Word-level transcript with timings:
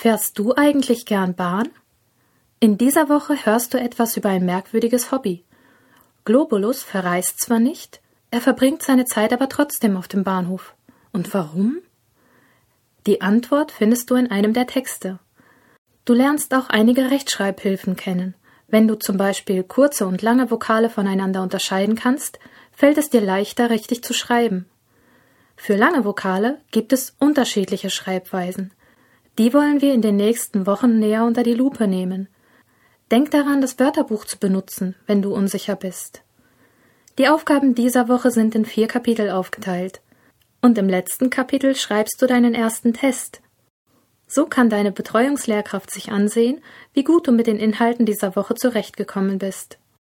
Fährst 0.00 0.38
du 0.38 0.54
eigentlich 0.56 1.04
gern 1.04 1.34
Bahn? 1.34 1.68
In 2.58 2.78
dieser 2.78 3.10
Woche 3.10 3.44
hörst 3.44 3.74
du 3.74 3.78
etwas 3.78 4.16
über 4.16 4.30
ein 4.30 4.46
merkwürdiges 4.46 5.12
Hobby. 5.12 5.44
Globulus 6.24 6.82
verreist 6.82 7.38
zwar 7.38 7.58
nicht, 7.58 8.00
er 8.30 8.40
verbringt 8.40 8.82
seine 8.82 9.04
Zeit 9.04 9.30
aber 9.30 9.50
trotzdem 9.50 9.98
auf 9.98 10.08
dem 10.08 10.24
Bahnhof. 10.24 10.74
Und 11.12 11.34
warum? 11.34 11.82
Die 13.06 13.20
Antwort 13.20 13.72
findest 13.72 14.08
du 14.08 14.14
in 14.14 14.30
einem 14.30 14.54
der 14.54 14.66
Texte. 14.66 15.18
Du 16.06 16.14
lernst 16.14 16.54
auch 16.54 16.70
einige 16.70 17.10
Rechtschreibhilfen 17.10 17.94
kennen. 17.94 18.34
Wenn 18.68 18.88
du 18.88 18.94
zum 18.94 19.18
Beispiel 19.18 19.64
kurze 19.64 20.06
und 20.06 20.22
lange 20.22 20.50
Vokale 20.50 20.88
voneinander 20.88 21.42
unterscheiden 21.42 21.94
kannst, 21.94 22.38
fällt 22.72 22.96
es 22.96 23.10
dir 23.10 23.20
leichter, 23.20 23.68
richtig 23.68 24.02
zu 24.02 24.14
schreiben. 24.14 24.64
Für 25.56 25.76
lange 25.76 26.06
Vokale 26.06 26.58
gibt 26.70 26.94
es 26.94 27.14
unterschiedliche 27.18 27.90
Schreibweisen. 27.90 28.72
Die 29.40 29.54
wollen 29.54 29.80
wir 29.80 29.94
in 29.94 30.02
den 30.02 30.16
nächsten 30.16 30.66
Wochen 30.66 30.98
näher 30.98 31.24
unter 31.24 31.42
die 31.42 31.54
Lupe 31.54 31.88
nehmen. 31.88 32.28
Denk 33.10 33.30
daran, 33.30 33.62
das 33.62 33.78
Wörterbuch 33.78 34.26
zu 34.26 34.38
benutzen, 34.38 34.96
wenn 35.06 35.22
du 35.22 35.32
unsicher 35.34 35.76
bist. 35.76 36.20
Die 37.16 37.26
Aufgaben 37.26 37.74
dieser 37.74 38.10
Woche 38.10 38.30
sind 38.32 38.54
in 38.54 38.66
vier 38.66 38.86
Kapitel 38.86 39.30
aufgeteilt. 39.30 40.02
Und 40.60 40.76
im 40.76 40.90
letzten 40.90 41.30
Kapitel 41.30 41.74
schreibst 41.74 42.20
du 42.20 42.26
deinen 42.26 42.54
ersten 42.54 42.92
Test. 42.92 43.40
So 44.28 44.44
kann 44.44 44.68
deine 44.68 44.92
Betreuungslehrkraft 44.92 45.90
sich 45.90 46.12
ansehen, 46.12 46.60
wie 46.92 47.02
gut 47.02 47.26
du 47.26 47.32
mit 47.32 47.46
den 47.46 47.56
Inhalten 47.56 48.04
dieser 48.04 48.36
Woche 48.36 48.56
zurechtgekommen 48.56 49.38
bist. 49.38 49.78